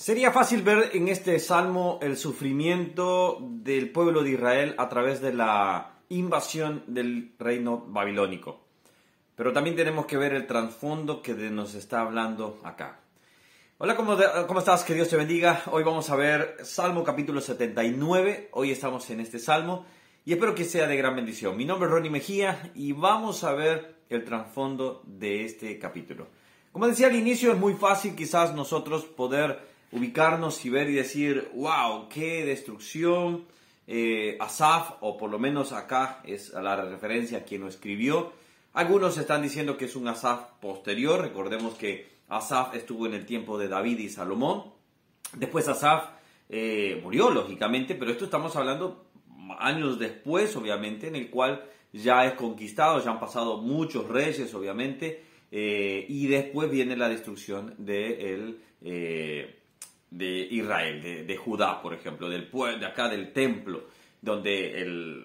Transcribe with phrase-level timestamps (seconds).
[0.00, 5.34] Sería fácil ver en este salmo el sufrimiento del pueblo de Israel a través de
[5.34, 8.64] la invasión del reino babilónico.
[9.36, 13.00] Pero también tenemos que ver el trasfondo que nos está hablando acá.
[13.76, 14.16] Hola, ¿cómo,
[14.46, 14.84] ¿cómo, estás?
[14.84, 15.64] Que Dios te bendiga.
[15.70, 18.48] Hoy vamos a ver Salmo capítulo 79.
[18.52, 19.84] Hoy estamos en este salmo
[20.24, 21.58] y espero que sea de gran bendición.
[21.58, 26.28] Mi nombre es Ronnie Mejía y vamos a ver el trasfondo de este capítulo.
[26.72, 31.50] Como decía al inicio, es muy fácil quizás nosotros poder ubicarnos y ver y decir,
[31.54, 33.46] wow, qué destrucción.
[33.86, 38.32] Eh, Asaf, o por lo menos acá es la referencia a quien lo escribió.
[38.72, 41.20] Algunos están diciendo que es un Asaf posterior.
[41.20, 44.64] Recordemos que Asaf estuvo en el tiempo de David y Salomón.
[45.36, 46.10] Después Asaf
[46.48, 49.06] eh, murió, lógicamente, pero esto estamos hablando
[49.58, 55.24] años después, obviamente, en el cual ya es conquistado, ya han pasado muchos reyes, obviamente,
[55.50, 59.56] eh, y después viene la destrucción de el,
[60.10, 63.84] de Israel, de, Judá, por ejemplo, del de acá del templo,
[64.20, 65.24] donde el,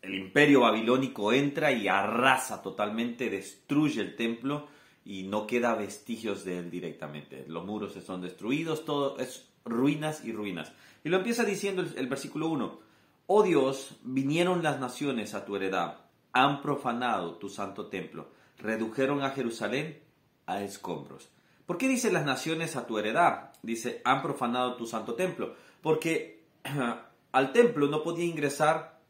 [0.00, 4.68] el, imperio babilónico entra y arrasa totalmente, destruye el templo
[5.04, 7.44] y no queda vestigios de él directamente.
[7.48, 10.72] Los muros son destruidos, todo es ruinas y ruinas.
[11.02, 12.80] Y lo empieza diciendo el, el versículo 1.
[13.26, 15.98] Oh Dios, vinieron las naciones a tu heredad,
[16.32, 19.98] han profanado tu santo templo, redujeron a Jerusalén
[20.46, 21.28] a escombros.
[21.66, 23.52] ¿Por qué dice las naciones a tu heredad?
[23.62, 25.54] Dice, han profanado tu santo templo.
[25.80, 26.42] Porque
[27.32, 29.00] al templo no podía ingresar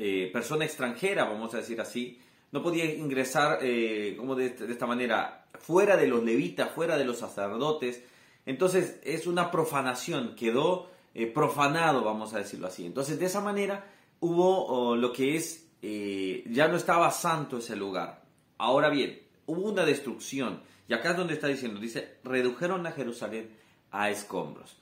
[0.00, 2.20] eh, persona extranjera, vamos a decir así.
[2.52, 7.18] No podía ingresar, eh, como de, esta manera, fuera de los levitas, fuera de los
[7.18, 8.02] sacerdotes.
[8.46, 12.86] Entonces es una profanación, quedó eh, profanado, vamos a decirlo así.
[12.86, 18.22] Entonces de esa manera hubo oh, lo que es, ya no estaba santo ese lugar.
[18.56, 20.62] Ahora bien, hubo una destrucción.
[20.86, 23.50] Y acá es donde está diciendo, dice, redujeron a Jerusalén
[23.90, 24.76] a escombros.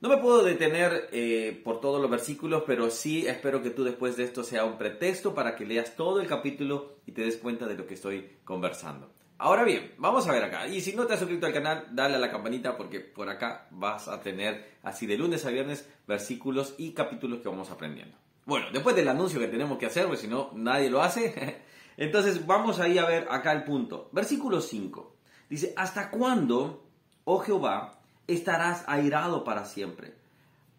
[0.00, 4.16] No me puedo detener eh, por todos los versículos, pero sí espero que tú después
[4.16, 7.66] de esto sea un pretexto para que leas todo el capítulo y te des cuenta
[7.66, 9.10] de lo que estoy conversando.
[9.38, 10.66] Ahora bien, vamos a ver acá.
[10.68, 13.66] Y si no te has suscrito al canal, dale a la campanita porque por acá
[13.70, 18.16] vas a tener así de lunes a viernes versículos y capítulos que vamos aprendiendo.
[18.44, 21.62] Bueno, después del anuncio que tenemos que hacer, porque si no nadie lo hace,
[21.96, 24.08] entonces vamos ahí a ver acá el punto.
[24.12, 25.16] Versículo 5.
[25.48, 26.86] Dice, ¿hasta cuándo,
[27.24, 30.14] oh Jehová, estarás airado para siempre?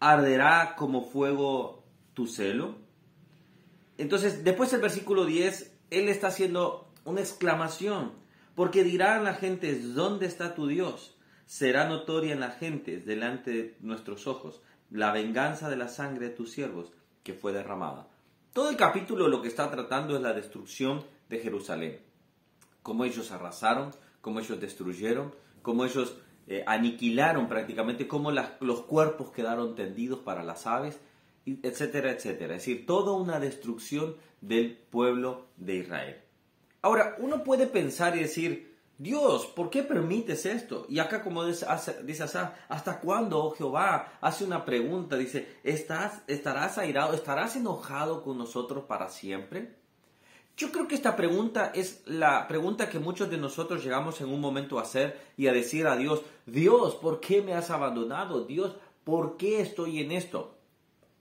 [0.00, 2.76] ¿Arderá como fuego tu celo?
[3.96, 8.12] Entonces, después del versículo 10, él está haciendo una exclamación,
[8.54, 11.16] porque dirán la gente, ¿dónde está tu Dios?
[11.46, 16.34] Será notoria en la gente, delante de nuestros ojos, la venganza de la sangre de
[16.34, 16.92] tus siervos
[17.22, 18.08] que fue derramada.
[18.54, 21.98] Todo el capítulo lo que está tratando es la destrucción de Jerusalén,
[22.82, 26.16] cómo ellos arrasaron, cómo ellos destruyeron, cómo ellos
[26.46, 31.00] eh, aniquilaron prácticamente, cómo los cuerpos quedaron tendidos para las aves,
[31.44, 32.54] etcétera, etcétera.
[32.54, 36.20] Es decir, toda una destrucción del pueblo de Israel.
[36.80, 40.86] Ahora, uno puede pensar y decir, Dios, ¿por qué permites esto?
[40.88, 41.66] Y acá como dice,
[42.04, 42.24] dice
[42.68, 44.18] ¿hasta cuándo, oh Jehová?
[44.20, 49.74] Hace una pregunta, dice, ¿estás, ¿estarás airado, estarás enojado con nosotros para siempre?
[50.56, 54.40] Yo creo que esta pregunta es la pregunta que muchos de nosotros llegamos en un
[54.40, 58.44] momento a hacer y a decir a Dios, Dios, ¿por qué me has abandonado?
[58.44, 60.54] Dios, ¿por qué estoy en esto?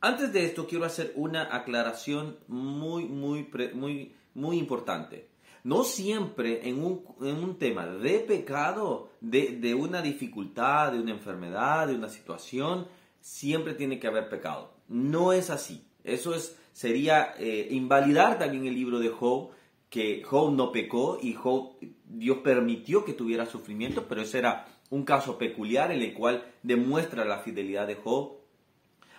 [0.01, 5.32] Antes de esto quiero hacer una aclaración muy, muy, muy, muy importante.
[5.63, 11.11] No siempre en un, en un tema de pecado, de, de una dificultad, de una
[11.11, 12.87] enfermedad, de una situación,
[13.21, 14.73] siempre tiene que haber pecado.
[14.89, 15.85] No es así.
[16.03, 19.51] Eso es sería eh, invalidar también el libro de Job,
[19.89, 21.75] que Job no pecó y Job,
[22.05, 27.25] Dios permitió que tuviera sufrimiento, pero ese era un caso peculiar en el cual demuestra
[27.25, 28.33] la fidelidad de Job.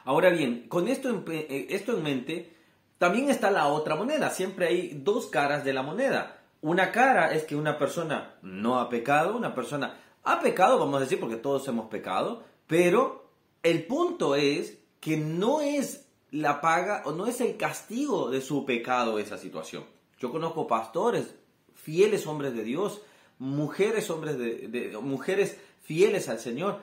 [0.05, 2.50] Ahora bien, con esto eh, esto en mente,
[2.99, 4.31] también está la otra moneda.
[4.31, 6.41] Siempre hay dos caras de la moneda.
[6.60, 11.00] Una cara es que una persona no ha pecado, una persona ha pecado, vamos a
[11.00, 13.29] decir, porque todos hemos pecado, pero
[13.62, 18.64] el punto es que no es la paga o no es el castigo de su
[18.64, 19.85] pecado esa situación.
[20.19, 21.35] Yo conozco pastores,
[21.75, 23.02] fieles hombres de Dios,
[23.38, 26.81] mujeres hombres de, mujeres fieles al Señor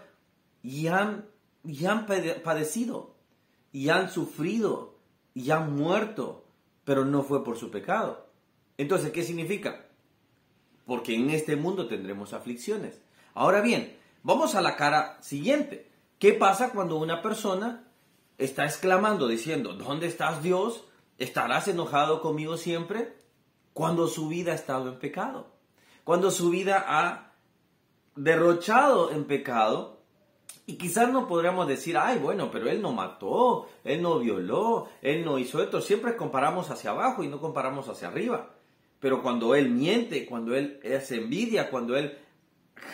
[0.62, 1.26] y han,
[1.66, 3.16] y han padecido
[3.72, 4.91] y han sufrido
[5.34, 6.46] y han muerto,
[6.84, 8.28] pero no fue por su pecado.
[8.78, 9.86] Entonces, ¿qué significa?
[10.86, 13.02] Porque en este mundo tendremos aflicciones.
[13.34, 15.90] Ahora bien, vamos a la cara siguiente.
[16.20, 17.88] ¿Qué pasa cuando una persona
[18.38, 20.86] está exclamando diciendo, ¿dónde estás Dios?
[21.18, 23.16] ¿Estarás enojado conmigo siempre?
[23.74, 25.52] Cuando su vida ha estado en pecado.
[26.04, 27.34] Cuando su vida ha
[28.16, 30.01] derrochado en pecado,
[30.72, 35.26] Y quizás no podríamos decir, ay, bueno, pero él no mató, él no violó, él
[35.26, 35.82] no hizo esto.
[35.82, 38.52] Siempre comparamos hacia abajo y no comparamos hacia arriba.
[39.02, 42.18] Pero cuando él miente, cuando él es envidia, cuando él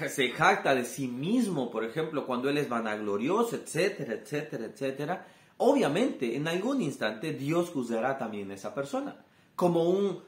[0.09, 5.27] se jacta de sí mismo, por ejemplo, cuando él es vanaglorioso, etcétera, etcétera, etcétera,
[5.57, 9.23] obviamente en algún instante Dios juzgará también a esa persona
[9.55, 10.23] como un,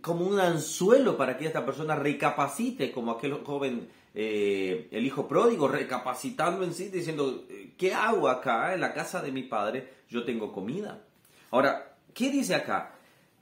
[0.00, 5.68] como un anzuelo para que esta persona recapacite, como aquel joven, eh, el hijo pródigo,
[5.68, 7.44] recapacitando en sí, diciendo,
[7.76, 9.92] ¿qué hago acá en la casa de mi padre?
[10.08, 11.02] Yo tengo comida.
[11.50, 12.94] Ahora, ¿qué dice acá?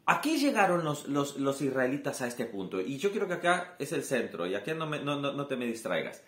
[0.07, 4.05] Aquí llegaron los, los, israelitas a este punto, y yo creo que acá es el
[4.05, 6.23] centro, y aquí no, no, no te me distraigas.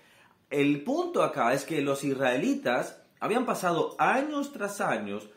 [0.51, 5.29] El punto acá es que los israelitas habían pasado años tras años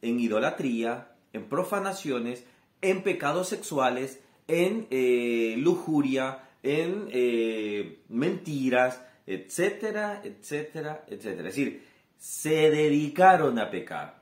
[0.00, 2.44] en idolatría, en profanaciones,
[2.80, 11.48] en pecados sexuales, en eh, lujuria, en eh, mentiras, etcétera, etcétera, etcétera.
[11.48, 11.86] Es decir,
[12.16, 14.20] se dedicaron a pecar.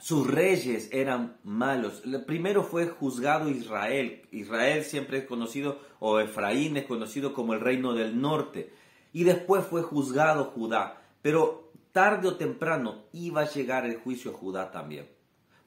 [0.00, 2.02] Sus reyes eran malos.
[2.26, 4.22] Primero fue juzgado Israel.
[4.30, 8.72] Israel siempre es conocido, o Efraín es conocido como el reino del norte.
[9.12, 11.02] Y después fue juzgado Judá.
[11.20, 15.06] Pero tarde o temprano iba a llegar el juicio a Judá también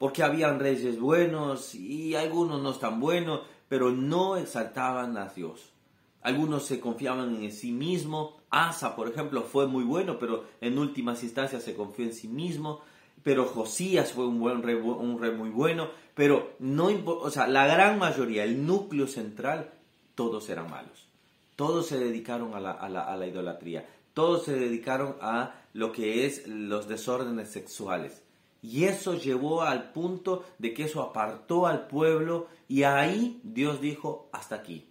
[0.03, 3.39] porque habían reyes buenos y algunos no tan buenos,
[3.69, 5.73] pero no exaltaban a Dios.
[6.21, 8.37] Algunos se confiaban en sí mismo.
[8.49, 12.81] Asa, por ejemplo, fue muy bueno, pero en últimas instancias se confió en sí mismo.
[13.23, 15.89] Pero Josías fue un, buen rey, un rey muy bueno.
[16.15, 19.71] Pero no, o sea, la gran mayoría, el núcleo central,
[20.15, 21.07] todos eran malos.
[21.55, 23.85] Todos se dedicaron a la, a la idolatría.
[24.13, 28.22] Todos se dedicaron a lo que es los desórdenes sexuales.
[28.63, 34.29] Y eso llevó al punto de que eso apartó al pueblo y ahí Dios dijo,
[34.31, 34.87] hasta aquí.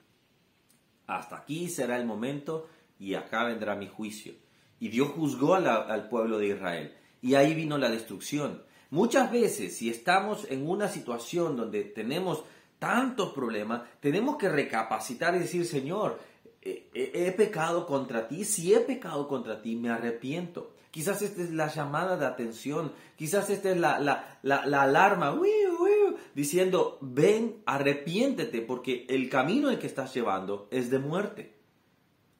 [1.07, 4.35] Hasta aquí será el momento y acá vendrá mi juicio.
[4.79, 6.95] Y Dios juzgó al pueblo de Israel.
[7.23, 8.63] Y ahí vino la destrucción.
[8.91, 12.45] Muchas veces, si estamos en una situación donde tenemos
[12.79, 16.21] tantos problemas, tenemos que recapacitar y decir, Señor,
[16.62, 20.73] he pecado contra ti, si he pecado contra ti, me arrepiento.
[20.93, 23.99] Quizás esta es la llamada de atención, quizás esta es la,
[24.43, 25.35] la, alarma,
[26.35, 31.56] diciendo, ven, arrepiéntete, porque el camino en que estás llevando es de muerte.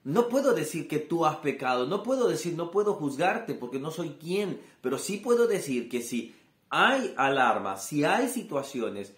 [0.05, 3.91] No puedo decir que tú has pecado, no puedo decir, no puedo juzgarte porque no
[3.91, 6.35] soy quien, pero sí puedo decir que si
[6.69, 9.15] hay alarma, si hay situaciones,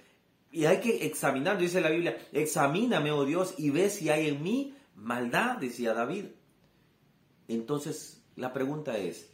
[0.52, 4.44] y hay que examinar, dice la Biblia, examíname, oh Dios, y ve si hay en
[4.44, 6.26] mí maldad, decía David.
[7.48, 9.30] Entonces la pregunta es,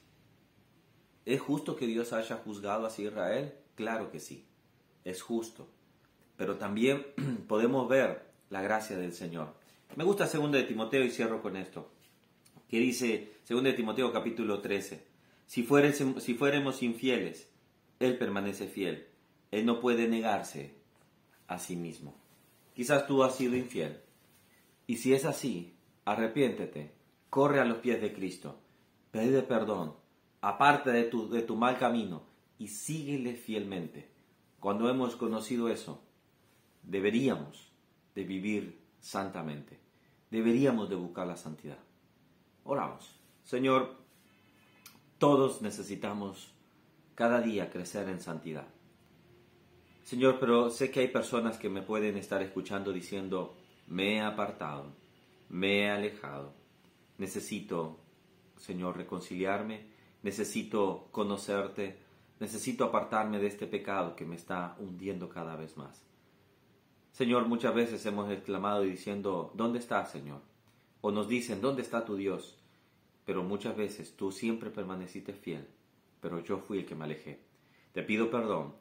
[1.25, 3.55] ¿es justo que Dios haya juzgado a Israel?
[3.75, 4.47] Claro que sí,
[5.05, 5.69] es justo.
[6.37, 7.07] Pero también
[7.49, 9.55] podemos ver la gracia del Señor.
[9.97, 11.91] Me gusta 2 de Timoteo y cierro con esto,
[12.69, 15.05] que dice 2 de Timoteo capítulo 13,
[15.47, 15.67] si,
[16.19, 17.51] si fuéramos infieles,
[17.99, 19.09] Él permanece fiel,
[19.51, 20.75] Él no puede negarse
[21.49, 22.15] a sí mismo.
[22.75, 24.01] Quizás tú has sido infiel,
[24.91, 26.93] y si es así, arrepiéntete,
[27.29, 28.59] corre a los pies de Cristo
[29.13, 29.95] pide perdón,
[30.41, 32.25] aparte de tu, mal camino
[32.59, 34.11] y síguele fielmente.
[34.59, 36.03] Cuando hemos conocido eso,
[36.83, 37.71] deberíamos
[38.17, 39.79] de vivir santamente.
[40.29, 41.79] Deberíamos de buscar la santidad.
[42.65, 43.15] Oramos.
[43.45, 43.95] Señor,
[45.19, 46.53] todos necesitamos
[47.15, 48.67] cada día crecer en santidad.
[50.03, 53.55] Señor, pero sé que hay personas que me pueden estar escuchando diciendo,
[53.91, 54.97] me he apartado,
[55.51, 56.55] me he alejado,
[57.19, 58.01] necesito
[58.61, 59.87] Señor, reconciliarme,
[60.23, 61.99] necesito conocerte,
[62.39, 66.05] necesito apartarme de este pecado que me está hundiendo cada vez más.
[67.13, 70.43] Señor, muchas veces hemos exclamado diciendo, ¿dónde estás, Señor?
[71.01, 72.59] O nos dicen, ¿dónde está tu Dios?
[73.25, 75.67] Pero muchas veces tú siempre permaneciste fiel,
[76.21, 77.41] pero yo fui el que me alejé.
[77.93, 78.75] Te pido perdón,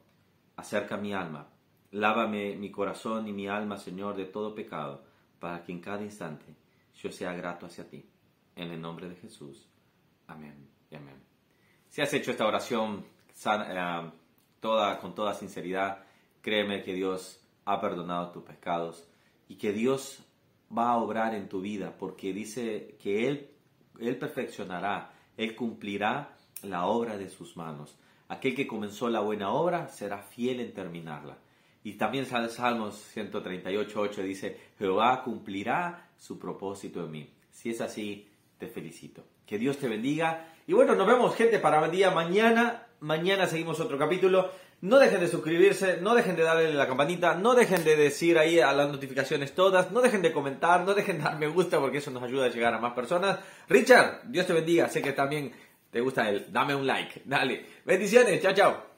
[0.56, 1.48] acerca mi alma,
[1.90, 5.02] lávame mi corazón y mi alma, Señor, de todo pecado,
[5.38, 6.54] para que en cada instante
[6.94, 8.04] yo sea grato hacia ti.
[8.56, 9.68] En el nombre de Jesús.
[10.26, 11.16] Amén y amén.
[11.88, 13.04] Si has hecho esta oración
[13.44, 14.10] eh,
[14.60, 16.04] toda, con toda sinceridad,
[16.40, 19.08] créeme que Dios ha perdonado tus pecados
[19.48, 20.24] y que Dios
[20.76, 23.50] va a obrar en tu vida porque dice que Él,
[23.98, 27.98] Él perfeccionará, Él cumplirá la obra de sus manos.
[28.28, 31.38] Aquel que comenzó la buena obra será fiel en terminarla.
[31.82, 37.30] Y también Salmos 138.8 dice, Jehová cumplirá su propósito en mí.
[37.50, 39.24] Si es así, te felicito.
[39.46, 40.52] Que Dios te bendiga.
[40.66, 42.86] Y bueno, nos vemos gente para el día mañana.
[43.00, 44.50] Mañana seguimos otro capítulo.
[44.82, 48.60] No dejen de suscribirse, no dejen de darle la campanita, no dejen de decir ahí
[48.60, 51.98] a las notificaciones todas, no dejen de comentar, no dejen de dar me gusta porque
[51.98, 53.40] eso nos ayuda a llegar a más personas.
[53.68, 54.88] Richard, Dios te bendiga.
[54.88, 55.52] Sé que también
[55.90, 57.22] te gusta el dame un like.
[57.24, 57.66] Dale.
[57.84, 58.40] Bendiciones.
[58.40, 58.89] Chao, chao.